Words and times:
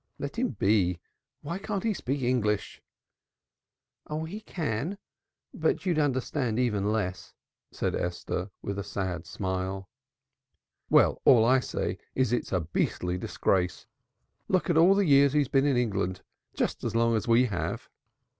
Let 0.17 0.37
him 0.39 0.55
be. 0.57 0.99
Why 1.43 1.59
can't 1.59 1.83
he 1.83 1.93
speak 1.93 2.23
English?" 2.23 2.81
"He 4.25 4.39
can 4.41 4.97
but 5.53 5.85
you'd 5.85 5.99
understand 5.99 6.57
even 6.57 6.91
less," 6.91 7.35
said 7.69 7.93
Esther 7.93 8.49
with 8.63 8.79
a 8.79 8.83
sad 8.83 9.27
smile. 9.27 9.89
"Well, 10.89 11.21
all 11.23 11.45
I 11.45 11.59
say 11.59 11.99
is 12.15 12.33
it's 12.33 12.51
a 12.51 12.61
beastly 12.61 13.19
disgrace. 13.19 13.85
Look 14.47 14.71
at 14.71 14.75
the 14.75 15.05
years 15.05 15.33
he's 15.33 15.49
been 15.49 15.67
in 15.67 15.77
England 15.77 16.23
just 16.55 16.83
as 16.83 16.95
long 16.95 17.15
as 17.15 17.27
we 17.27 17.45
have." 17.45 17.87